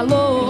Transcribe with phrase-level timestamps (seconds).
[0.00, 0.48] Alô,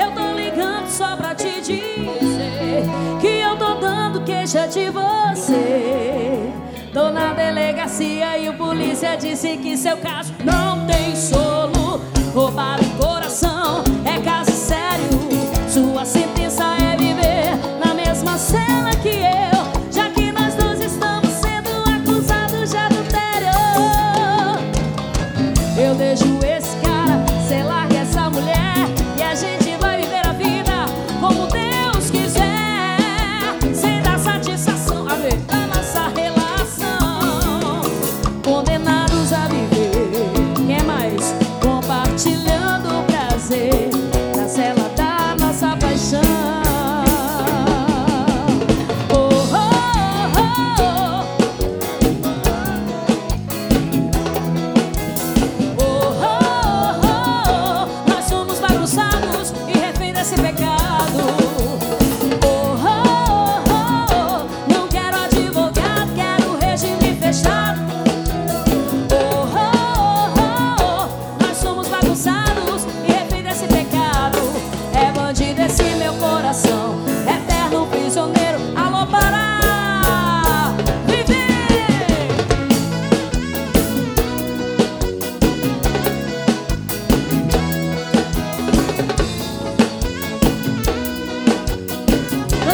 [0.00, 2.84] Eu tô ligando só pra te dizer
[3.20, 6.48] que eu tô dando queixa de você.
[6.92, 12.00] Tô na delegacia e o polícia disse que seu caso não tem solo.
[12.32, 13.55] Roubaram o coração.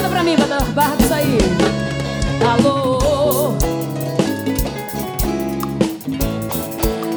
[0.03, 0.36] Canta pra mim,
[0.75, 1.39] Barra isso aí.
[2.50, 3.55] Alô.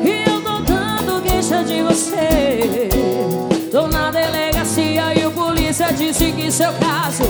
[0.03, 2.89] E Eu tô dando queixa de você.
[3.71, 7.23] Tô na delegacia e o polícia disse que seu caso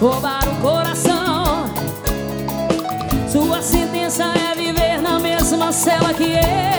[0.00, 1.66] roubaram o coração.
[3.30, 6.77] Sua sentença é viver na mesma cela que eu.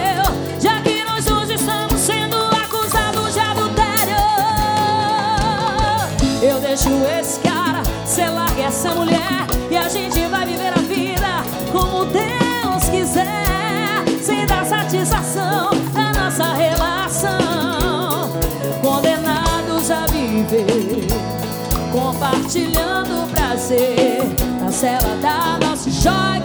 [6.79, 11.43] beijo esse cara, você larga é essa mulher e a gente vai viver a vida
[11.71, 14.05] como Deus quiser.
[14.21, 18.31] Sem dar satisfação na nossa relação,
[18.81, 21.07] condenados a viver,
[21.91, 24.23] compartilhando prazer
[24.61, 26.38] na cela da nossa joia.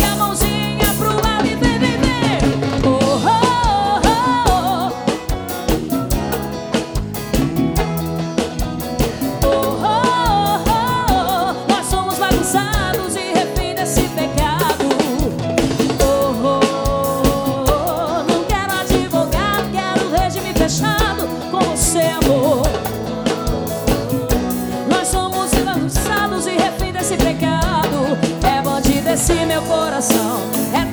[29.54, 30.40] meu coração.
[30.74, 30.83] É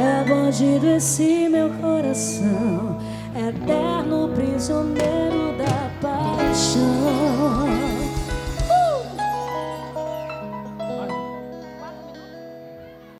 [0.00, 2.98] É bandido esse meu coração,
[3.34, 6.87] eterno prisioneiro da paixão.